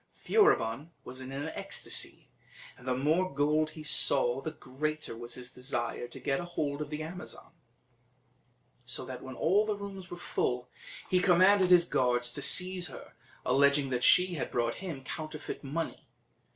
[0.15, 2.27] Furibon was in an ecstasy,
[2.75, 6.89] and the more gold he saw the greater was his desire to get hold of
[6.89, 7.51] the Amazon;
[8.83, 10.67] so that when all the rooms were full,
[11.07, 13.13] he commanded his guards to seize her,
[13.45, 16.07] alleging she had brought him counterfeit money.